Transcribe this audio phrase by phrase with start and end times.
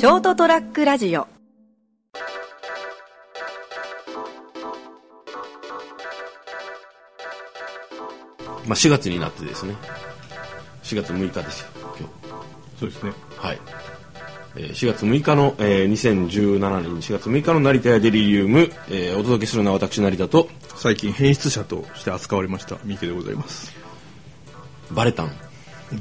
[0.00, 1.26] ショートトラックラジオ。
[1.26, 1.26] ま
[8.70, 9.74] あ、4月になってですね。
[10.84, 12.80] 4月6日ですよ今日。
[12.80, 13.12] そうですね。
[13.36, 13.58] はい、
[14.56, 23.70] えー4月6日の、えー2017年4月6日の成田やデリリウム、えーお届けするのは私成田と最近変質者として扱われました三池でございます。
[24.92, 25.49] バレタン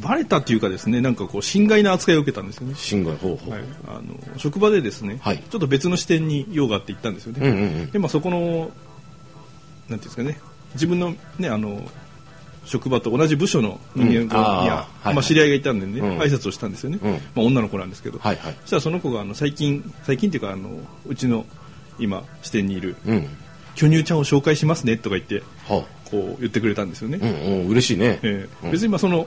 [0.01, 2.75] バレたっていうかですね、なんかこう侵害な扱いを受けたんですよね。
[2.77, 5.39] 新外方法、はい、あの職場でですね、はい。
[5.39, 7.47] ちょっと別の視点に用があって行ったんですよね。
[7.47, 7.91] うんうんうん。
[7.91, 8.71] でまあそこのなんてい
[9.93, 10.39] うんですかね、
[10.73, 11.81] 自分のねあの
[12.65, 14.29] 職場と同じ部署の人間うん。
[14.31, 16.19] あまあ知り合いがいたんでね、うん。
[16.19, 16.99] 挨拶をしたんですよね。
[17.01, 17.11] うん。
[17.13, 18.55] まあ女の子なんですけど、はいはい。
[18.61, 20.69] そしたらその子があの最近最近っていうかあの
[21.07, 21.45] うちの
[21.97, 23.27] 今支店にいるうん。
[23.75, 27.19] 巨乳ちゃんを紹介しますねとか言ってはこう言ってくれたんですよね。
[27.21, 27.67] あうんうん。
[27.67, 28.65] 嬉しいね、ええ。
[28.65, 28.71] うん。
[28.71, 29.25] 別にまあその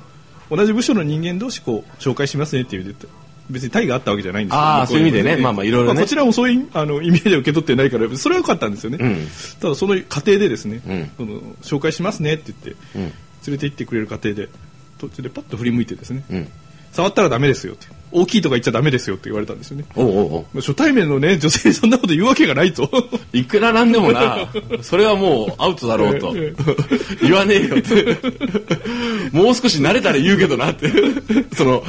[0.54, 3.06] 同じ部署の人間同士こう紹介しますねっていう言って
[3.50, 4.60] 別にタイがあったわけじゃないんですよ。
[4.60, 5.30] あー向こそういう意味でね。
[5.36, 6.00] ええまあまあいろいろね。
[6.02, 9.28] こちらもそういうあの意味で受け取ってないからそれは良かったんですよね、うん。
[9.60, 11.10] ただその過程でですね、うん。
[11.16, 13.02] その紹介しますねって言って、うん。
[13.02, 13.12] 連
[13.48, 14.48] れて行ってくれる過程で
[14.98, 16.48] 途中でパッと振り向いてですね、うん
[16.92, 17.86] 触ったらダメですよって。
[18.12, 19.84] 大きいとか言っちゃダメですよって言われたんですよね。
[19.96, 22.88] おうおう初対面のね 女性にそんなこと言うわけがないと。
[23.32, 24.50] いくらなんでもな
[24.82, 26.34] それはもうアウトだろうと。
[26.36, 26.52] え
[27.22, 28.18] 言わねえよって。
[29.32, 30.92] もう少し慣れたら言うけどなって。
[31.56, 31.82] その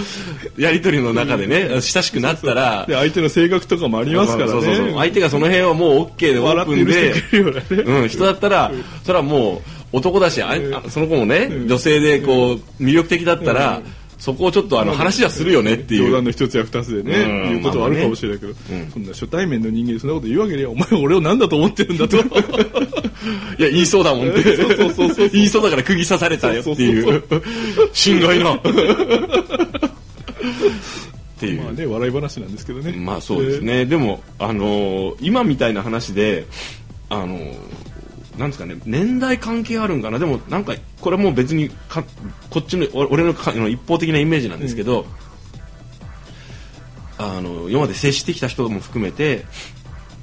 [0.58, 2.86] やり取りの中でね親しくなったら。
[2.88, 4.52] で相手の性格とかもありますからね。
[4.52, 4.94] そうそうそう。
[4.96, 8.72] 相手がその辺はもう OK でオープンで人だったら
[9.04, 13.82] それはもう男だしああその子もね女性でこう魅力的だったら
[14.24, 16.06] そこをちょっとあの話はするよねっていう。
[16.06, 17.44] 冗談の一つや二つでね、うん。
[17.50, 18.90] 言うことはあるかもしれないけど、まあまあね。
[18.94, 20.72] そんな初対面の人間にそんなこと言うわけねえよ。
[20.72, 22.16] お前俺を何だと思ってるんだと。
[22.24, 22.24] い
[23.62, 24.42] や言いそうだもんって。
[25.30, 27.22] 言いそうだから釘刺されたよっていう。
[27.92, 28.70] 心外なって
[31.48, 31.62] いう。
[31.62, 32.94] まあね笑い話なんですけどね。
[32.94, 36.46] まあそうですね、でも、あのー今みたいな話で、
[37.10, 37.54] あのー
[38.38, 40.20] なんですかね年代関係あるんかな。
[40.20, 42.04] でもなんかこれはもう別にか
[42.50, 45.06] こっちのお俺のかあの一方的なイメージなんですけど、
[47.18, 49.46] あの今まで接してきた人も含めて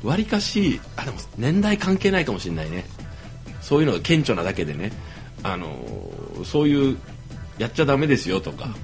[0.03, 2.85] わりかしあでも年代関係ないかもしれないね。
[3.61, 4.91] そういうのが顕著なだけでね、
[5.43, 6.97] あのーそういう
[7.59, 8.75] やっちゃダメですよとか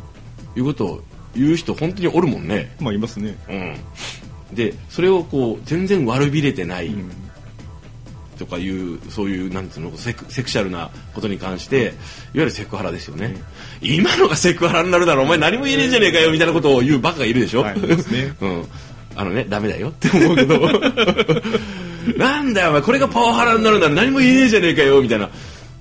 [0.55, 1.01] いうことを
[1.35, 2.77] 言う人本当におるもんね。
[2.79, 3.37] まあいますね。
[3.49, 6.95] うん、でそれをこう全然悪びれてない
[8.37, 11.93] とかいう、そういうなんていうのセクセクシャルなことに関していわ
[12.35, 13.37] ゆるセクハラですよね、
[13.81, 18.65] 今のがセクハラになるだろお前何も言えねえじゃねえかよみたいなことを言うバカがいるでしょ、はい うん、
[19.17, 20.61] あのねダメだよって思うけど。
[22.17, 25.29] なんだよお前これがパワハラになるなら何も言えねえじゃねえかよみたいな。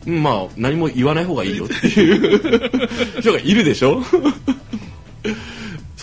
[0.08, 2.88] うんまあ何も言わない方がいいよっていう
[3.20, 4.04] 人がいるでしょ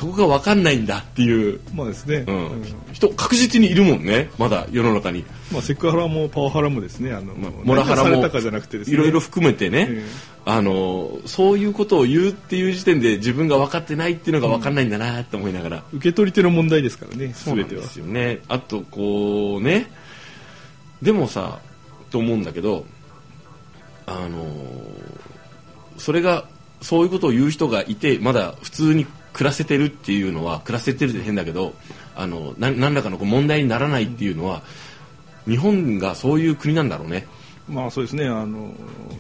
[0.03, 2.47] そこが分かんないんだっていう、まあですね、うん。
[2.49, 2.75] うん。
[2.93, 4.31] 人確実にいるもんね。
[4.37, 7.13] まだ世の中に、まあセクハラもパワハラもですね。
[7.13, 10.33] あの、まあ、モラハラもいろいろ含めてね、ええ。
[10.45, 17.33] あのそういうことを言うっていう時点で自分が分かってないっていうのが分かんないんだなって思いながら、受け取り手の問題ですからね。
[17.33, 18.41] 全てはですよね。
[18.49, 19.89] あとこうね。
[21.01, 21.61] でもさ
[22.11, 22.85] と思うんだけど
[24.07, 24.47] あの
[25.97, 26.47] それが
[26.81, 31.75] そういうことを言う人がいてまだ普通に暮らせてるっていうのは暮らせてるって変だけど
[32.15, 34.63] あのな何らかのこう問題にならないっていうのは
[35.47, 37.27] 日本がそういう国なんだろうね。
[37.69, 38.27] まあそうですね。
[38.27, 38.73] あの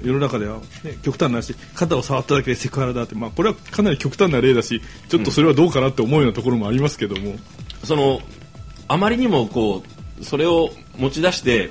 [0.03, 7.37] 世の中では、ね、極端な話肩を触っただけでセクハラだって、まあ、これはかなり極端な例だしちょっとそれはどうかなって思うようなところもありますけども、
[7.85, 8.21] その
[8.89, 9.83] あまりにもこ
[10.21, 11.71] うそれを持ち出して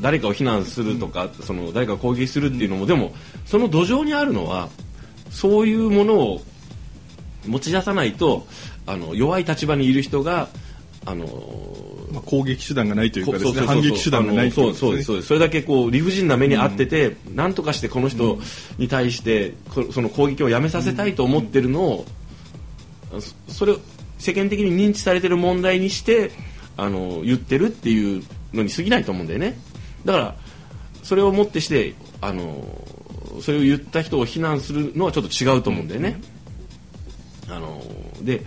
[0.00, 3.14] 誰かを非難するとか、その誰かを攻撃するっていうのも、でも
[3.46, 4.68] その土壌にあるのは
[5.30, 6.42] そういうものを
[7.46, 8.46] 持ち出さないと
[8.86, 10.48] あの弱い立場にいる人が
[11.04, 11.26] あの
[12.12, 18.38] まあ、攻撃手段がないというかですね反撃手段がないとそうそうですそれだけこう理不尽な目に遭ってて、なんとかしてこの人
[18.78, 22.06] に対してこその攻撃をやめさせたいと思ってるのを、
[23.48, 23.78] そそれを
[24.18, 26.30] 世間的に認知されてる問題にして
[26.76, 28.22] あの言ってるっていう
[28.52, 29.58] のに過ぎないと思うんだよね。
[30.04, 30.36] だから
[31.02, 32.62] それをもってしてあの
[33.40, 36.20] それを言った人を非難するのはちょっと違うと思うんだよね、
[37.52, 37.82] あの
[38.22, 38.42] で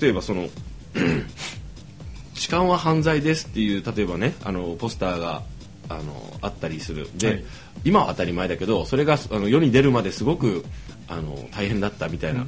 [0.00, 0.48] 例えばその
[2.34, 5.42] 痴漢は犯罪ですっていう例えばねあのポスターが
[5.88, 7.08] あのあったりする。
[7.16, 7.44] で、はい。
[7.84, 10.64] 今は当たり前だけどそれがあの世に出るまですごく
[11.08, 12.46] あの大変だったみたいな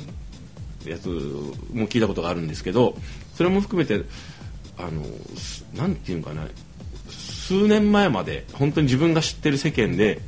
[0.84, 2.96] やつも聞いたことがあるんですけど
[3.34, 4.04] それも含めて
[4.78, 5.02] あの
[5.36, 6.46] すなんていうのかな
[7.08, 10.20] 数年前まで本当に自分が知ってる世間で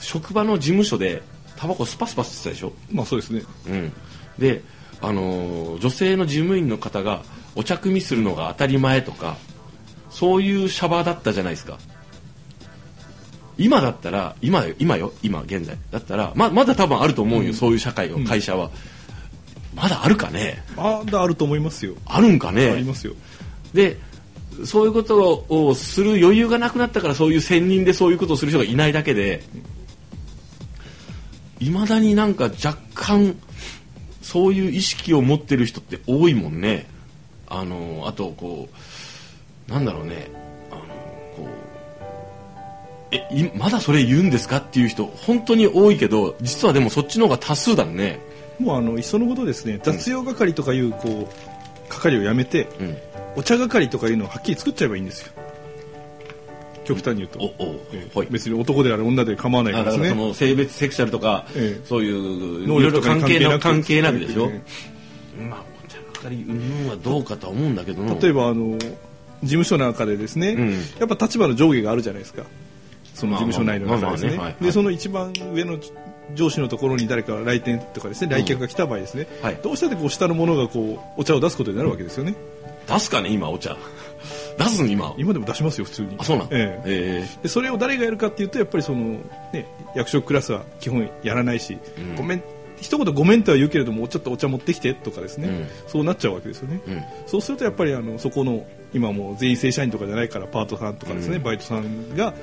[0.00, 1.22] 職場の事務所で
[1.60, 2.72] タバコスパスパ吸ってたでしょ？
[2.90, 3.42] まあそうですね。
[3.68, 3.92] うん、
[4.38, 4.62] で
[5.02, 7.22] あの女性の事務員の方が
[7.54, 9.36] お茶組みするのが当たり前とか
[10.08, 11.78] そういうシャバだったじゃないですか。
[13.58, 15.76] 今だったら今今よ今現在。
[15.90, 18.70] だったらままだ多分あると思うよ、そういう社会を、会社は。
[19.74, 20.64] まだあるかね？
[20.76, 21.94] まだあると思いますよ。
[22.06, 23.12] あるんかあねりますよ。
[23.74, 23.98] で
[24.64, 29.42] そういうことをする余裕がなくなったからそういう専任でそういうことをする人がいないだけで
[31.60, 33.36] いまだになんか若干
[34.22, 36.86] そういう意識を持ってる人って多いもんね。
[37.48, 38.68] あのあとこ
[39.68, 40.28] うなんだろうね。
[40.70, 40.80] あの
[41.36, 41.48] こ
[43.12, 48.20] うえいまだそれ言うんですかっていう人本当に多いけど実はでもそっちの方が多数だね。
[48.58, 49.80] もうあのいっそのことですね。
[49.82, 52.96] 雑用係とかいうこう係をやめてうん。
[53.36, 55.32] お茶係とかいうのをはっきり作っちゃえばいいんですよ
[56.90, 57.38] 極端に言うと。
[57.92, 58.18] ええ。
[58.18, 58.28] はい。
[58.30, 60.12] 別に男であれ女で構わないからですね。
[60.12, 61.86] の性別セクシャルとか、ええ。
[61.86, 64.62] そういうい能ろいろ力と関係な関関係係なくでしょ、え
[65.48, 68.98] まあお茶係云々はどうかとは思うんだけども例えばあの事
[69.42, 70.70] 務所なんかでですね、うん。
[70.98, 72.42] やっぱ立場の上下があるじゃないですか。
[73.14, 74.30] その事務所内の中ですね。
[74.30, 74.64] まあまあまあまあねはいはい。
[74.64, 75.78] でその一番上の
[76.34, 79.58] 上司のところに誰かが来店とかですね来客が来た場合ですね、はい。
[79.62, 82.34] どうしたってこう下の者がこうお茶を出すことになるわけですよね、
[82.86, 83.76] 出すかね今お茶
[84.58, 85.14] 出すん今？
[85.18, 86.16] 今でも出しますよ普通に。
[86.18, 87.24] あそうなんええ。
[87.24, 87.42] え。
[87.42, 89.18] でそれを誰がやるかっていうとやっぱりその、
[89.52, 92.16] ね、役職クラスは基本やらないし、うん。
[92.16, 92.42] ごめん
[92.80, 95.66] 一言ごめんとは言うけれどもちょっとお茶持ってきてとかですね、うん。
[95.86, 97.04] そうなっちゃうわけですよね、えうん。
[97.26, 101.42] そうするとやっぱりあのそこの今もう全員正社員とかじゃないからパートさんとかですね、うん。
[101.42, 102.34] バイトさんが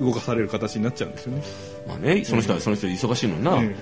[0.00, 1.42] 動かされる形になっちゃうんですよね、
[1.86, 3.74] まあねその人はその人で忙しいのにな、え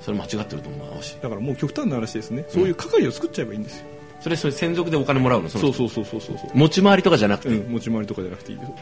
[0.00, 1.16] それ間違ってると思うし。
[1.18, 2.44] えだからもう極端な話ですね。
[2.48, 3.86] そういう係を作っちゃえばいいんですよ、
[4.20, 5.48] それそれ専属でお金もらうの？
[5.48, 5.72] その人。
[5.72, 6.58] そうそうそうそうそうそう。
[6.58, 8.72] 持ち回りとかじゃなくて、うん、持ち回りとかじゃなくていいです。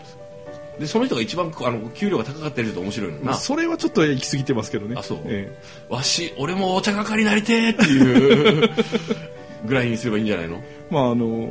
[0.78, 4.94] でその人が一番あの給料が高かったりすると面白いのな、それはちょっと行き過ぎてますけどね。
[4.98, 5.18] あそう。
[5.24, 5.56] え
[5.88, 8.70] わし俺もお茶係になりてーっていう
[9.64, 10.56] ぐらいにすればいいんじゃないの？
[10.56, 11.48] え まああの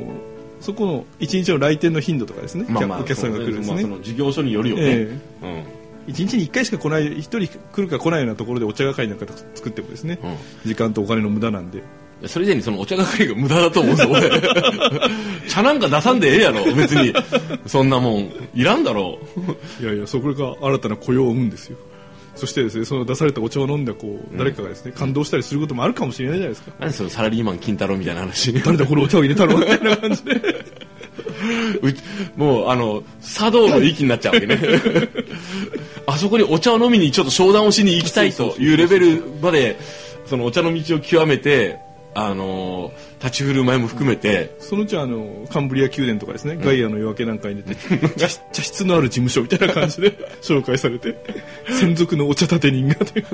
[0.60, 5.64] そこの一日の来店の頻度とかですね、お客さんが来るんですね、まあ、その事業所によるよね、えうん。
[6.06, 10.18] 一日に一回しか来ない一人来るか来ないようなところでお茶係なんか作ってもですね、
[10.64, 11.78] う時間とお金の無駄なんで。
[11.78, 11.82] ん、
[12.24, 14.30] それ以前にそのお茶係が無駄だと思うぞ俺。
[15.48, 17.12] 茶なんか出さんでええやろ別に。
[17.66, 19.18] そんなもんいらんだろ
[19.80, 19.82] う。
[19.82, 21.76] いやいやそこが新たな雇用を生むんですよ。
[22.34, 26.72] そしてですねその出されたお茶を飲んだこう、誰かがですね感動したりすることもあるかもしれないじゃないですか。
[26.78, 28.52] 何そのサラリーマン金太郎みたいな話。
[28.62, 29.58] 誰だこのお茶を入れたの？
[29.58, 30.86] みたいな感じで。
[32.36, 34.58] もうあの茶道の域になっちゃうわけね。
[36.06, 39.78] あそこにお茶を飲みにちょっと商談をしに行きたいというレベルまで
[40.26, 41.78] そのお茶の道を極めて
[42.18, 51.14] あの立ち振る舞いも含めてそのうちあのカンブリア宮殿とかですね、ガイアの夜明けなんかに出て 茶室茶室のある事務所みたいな感じで 紹介されて
[51.78, 52.94] 専属のお茶立て人が。
[52.94, 53.26] という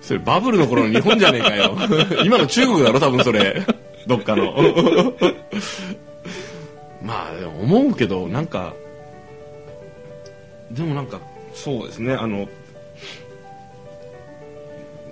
[0.00, 1.76] それバブルの頃の日本じゃねえかよ。
[2.24, 3.62] 今の中国だろ多分それ。
[4.06, 5.14] どっかの。
[7.02, 8.74] まあ思うけどなんか
[10.70, 11.20] でもなんか
[11.52, 12.48] そうですねあの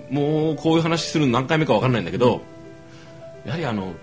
[0.09, 2.41] もうこういう話するの何回目か分かんないんだけど、
[3.45, 3.93] やはりあの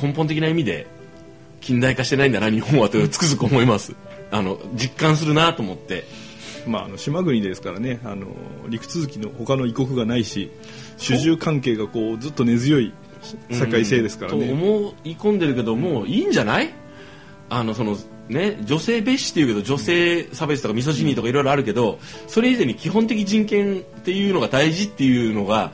[0.00, 0.86] 根本的な意味で
[1.60, 3.94] 近代化してないんだな日本はとつくづく思います。
[4.30, 6.04] あの実感するなと思って。
[6.66, 8.26] まあ、あの島国ですからねあの
[8.68, 10.50] 陸続きの他の異国がないし
[10.96, 12.92] 主従関係がこうずっと根強い
[13.52, 16.74] 社会性ですからとね、思い込んでるけどもういいんじゃない？
[17.50, 17.96] あのその
[18.28, 25.72] ね女性蔑視っていうけど女性差別とかミソジニーとかいろいろあるけどそれ以前に基本的人権っていうのが大事っていうのが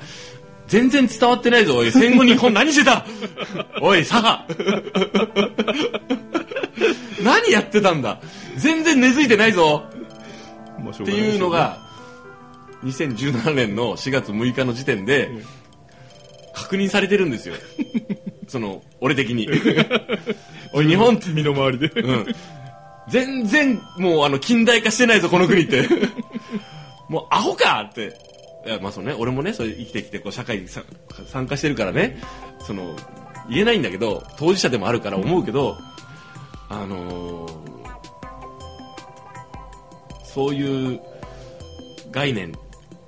[0.68, 1.76] 全然伝わってないぞ。
[1.76, 3.04] おい戦後日本何してた？
[3.82, 4.46] おいさあ
[7.22, 8.20] 何やってたんだ？
[8.56, 9.84] 全然根付いてないぞ。
[10.90, 11.78] っていうのが
[12.84, 15.44] 2017年の4月6日の時点でえ
[16.54, 17.54] 確認されてるんですよ
[18.48, 19.48] その俺的に。
[20.74, 22.26] おい日本って身の回りで、うん。
[23.08, 25.86] 全然もうあの近代化してないぞこの国って。
[27.08, 28.16] もうアホかって。
[28.66, 29.14] いやまあそうね。
[29.18, 30.82] 俺もねそれ生きてきてこう社会にさ
[31.26, 32.18] 参加してるからね。
[32.60, 32.96] その
[33.50, 35.76] 言えないんだけど当事者でもあるから思うけど
[36.68, 37.62] あのー
[40.32, 41.00] そういう
[42.10, 42.52] 概念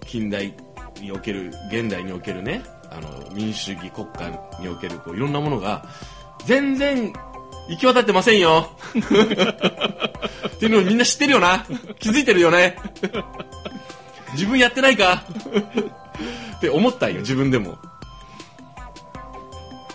[0.04, 0.52] 近代
[1.00, 2.62] における現代におけるね
[2.96, 5.84] あの民主主義国家におけるこういろんなものが
[6.46, 7.12] 全然
[7.68, 8.70] 行き渡ってませんよ。
[8.94, 11.64] っていうのをみんな知ってるよな。
[11.98, 12.76] 気づいてるよね。
[14.32, 15.24] 自分やってないか。
[16.56, 17.20] って思ったんよ。
[17.20, 17.78] 自分でも。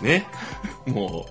[0.02, 0.26] ね。
[0.86, 1.26] も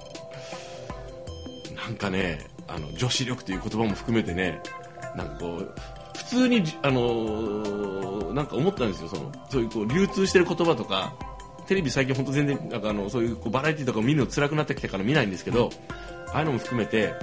[1.71, 4.61] うなんかねあの女子力という言葉も含めてね
[5.15, 5.73] なんかこう
[6.15, 9.09] 普通にあのーなんか思ったんですよ。
[9.09, 11.13] そのそういうこう流通してる言葉とか。
[11.69, 15.69] テレビ最近本当全然なんかあのそういうこうバラエティとか見るの辛くなってきたから見ないんですけど、
[16.33, 17.13] ああいうのも含めて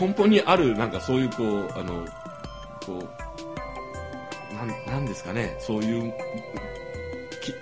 [0.00, 2.06] 根本にあるなんかそういうこうあの
[2.86, 3.06] こ
[4.52, 6.14] うなんなんですかねそういう
[7.42, 7.54] き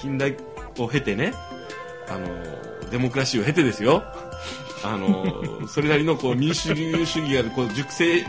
[0.00, 0.36] 近代
[0.76, 1.32] を経てね
[2.08, 4.02] あのデモクラシーを経てですよ。
[4.84, 8.26] あのそれなりのこう民主主義がこう熟成、ね、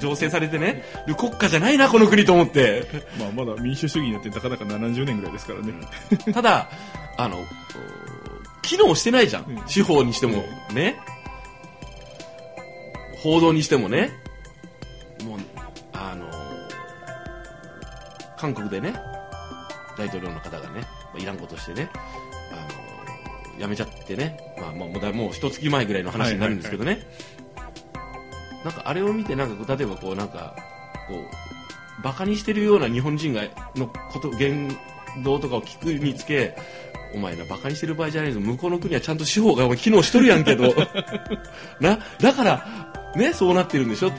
[0.00, 3.04] 醸成されてねる国家じゃないなこの国と思って。
[3.18, 5.74] まあ、まだ民主主義になってたかだか70年ぐらいですからね、
[6.32, 6.70] ただ
[7.18, 7.36] あの
[8.62, 9.62] 機能してないじゃん、うん。
[9.66, 10.42] 司法にしても。
[10.72, 10.98] ね。
[13.22, 14.10] 報道にしてもね。
[15.24, 15.38] もう
[15.92, 16.26] あの
[18.36, 18.94] 韓国でね
[19.96, 20.86] 大統領の方がねま
[21.16, 21.88] あいらんことしてね
[23.58, 27.06] 辞めちゃってね、まあ、もうもうだもう一月前ぐらいの話になるんですけどね、
[28.64, 30.56] なんかあれを見てなんか例えばこうなんか
[31.08, 33.42] こうバカにしてるような日本人が
[33.76, 34.68] のこと言
[35.22, 36.56] 動とかを聞くにつけ
[37.14, 40.74] お前なバカにしてる場合じゃないぞ向こうの国はちゃんと司法が機能しとるやんけど
[41.80, 42.66] なだから
[43.14, 44.12] ねそうなってるんでしょ。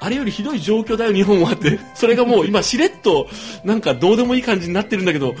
[0.00, 1.78] あれよりひどい状況だよ日本はって。
[1.94, 3.26] それがもう今しれっと
[3.64, 5.34] なんかどうでもいい感じになってるんだけど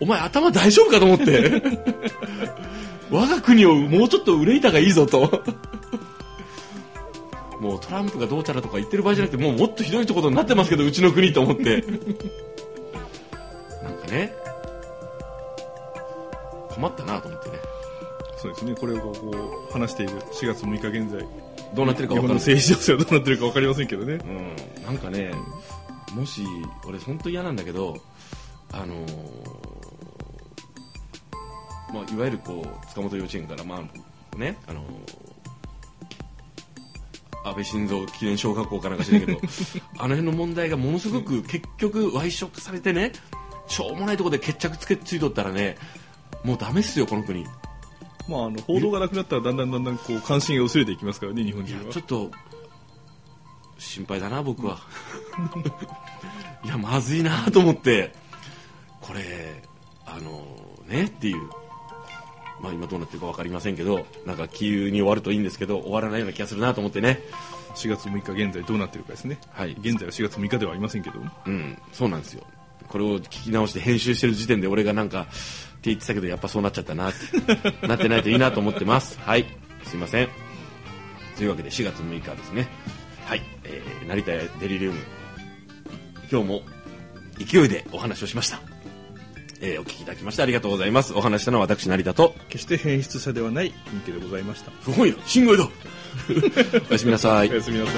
[0.00, 1.62] お前頭大丈夫かと思って。
[3.10, 5.42] 我が国をもうちょっと憂いたがいいぞと。
[7.60, 11.84] もうトランプがどうちゃらとか言ってる場合じゃなくてもうもっとひどいところになってますけどうちの国と思って。
[13.82, 14.34] なんかね。
[16.70, 17.56] 困ったなと思ってね。
[18.42, 19.12] そうですね、これをこ
[19.70, 21.24] う話している4月6日現在、
[21.76, 25.32] どうなってるか日本の政治情勢はどうなってるか分かりませんけどね、うん、なんかね、
[26.12, 26.42] もし
[26.84, 27.98] 俺本当嫌なんだけど
[28.72, 29.71] あのー
[31.92, 35.32] まあ、いわゆるこう塚本幼稚園から、まあねあのー
[37.44, 39.40] 安倍晋三記念小学校かなんか知らんけど
[39.98, 43.12] あの辺の問題がものすごく結局矮小化されてね
[43.66, 45.76] しょうもないところで決着つけついとったらね
[46.44, 47.42] もうダメっすよこの国。
[47.42, 47.46] い
[48.28, 51.84] まあ、あの報道がなくなったらだんだんだんだんこう関心が薄れていきますからね、日本人は。
[51.84, 52.00] やちょ。
[52.00, 52.30] っと
[53.78, 54.78] 心配だな僕は。
[56.64, 58.14] いやまずいなと思って
[59.00, 59.62] これ
[60.06, 60.46] あの
[60.86, 61.50] ねっていう
[62.62, 67.20] まあ今どうなってるか分かりませんけどなんか急に終わるといいんですけど終わらないような気がするなと思ってね。
[67.74, 69.72] 4月6日現在どうなってるかですね、はい。
[69.80, 71.78] 現在は4月6日ではありませんけど、うん。
[71.90, 72.44] そうなんですよ。
[72.86, 75.30] これを聞き直して編集してる時点で俺がなんかって
[75.84, 77.18] 言ってたけどやっぱそうなっちゃったなって。
[77.88, 79.18] なってないといいなと思ってます。
[79.20, 79.46] はい。
[79.84, 80.28] すいません。
[81.36, 82.68] というわけで4月6日ですね。
[83.24, 84.98] はい、えー、成田屋デリリウム。
[86.30, 86.62] 今日も
[87.38, 88.60] 勢いでお話をしました、
[89.64, 91.14] えーお聞きいただきましてありがとうございます。
[91.14, 94.72] お話したのは私成田と決して変質者ではない三家でございました。
[94.82, 95.64] すごいよ新声だ。
[96.90, 97.48] おやすみなさい。
[97.48, 97.94] おやすみなさい。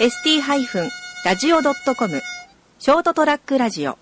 [0.00, 2.22] ST-radio.com
[2.78, 3.98] ショートトラックラジオ